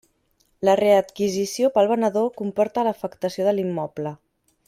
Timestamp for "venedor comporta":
1.91-2.87